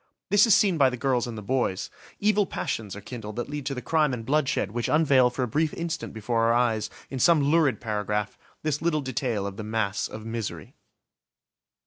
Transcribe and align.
This 0.31 0.47
is 0.47 0.55
seen 0.55 0.79
by 0.79 0.89
the 0.89 0.97
girls 0.97 1.27
and 1.27 1.37
the 1.37 1.43
boys; 1.43 1.91
evil 2.19 2.47
passions 2.47 2.95
are 2.95 3.01
kindled 3.01 3.35
that 3.35 3.49
lead 3.51 3.67
to 3.67 3.75
the 3.75 3.83
crime 3.83 4.15
and 4.15 4.25
bloodshed 4.25 4.71
which 4.71 4.89
unveil 4.89 5.29
for 5.29 5.43
a 5.43 5.47
brief 5.47 5.75
instant 5.75 6.11
before 6.11 6.43
our 6.45 6.53
eyes, 6.53 6.89
in 7.11 7.19
some 7.19 7.39
lurid 7.51 7.79
paragraph, 7.79 8.35
this 8.63 8.81
little 8.81 9.01
detail 9.01 9.45
of 9.45 9.57
the 9.57 9.63
mass 9.63 10.07
of 10.07 10.25
misery. 10.25 10.73